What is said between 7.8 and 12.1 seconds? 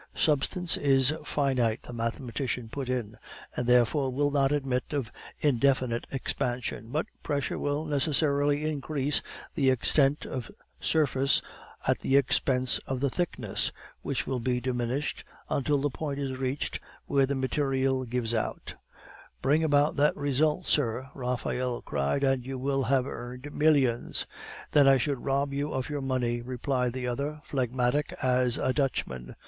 necessarily increase the extent of surface at